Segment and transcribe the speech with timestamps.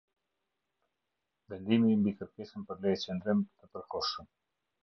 [1.53, 4.35] Vendimi mbi kërkesën për lejeqëndrim të përkohshëm.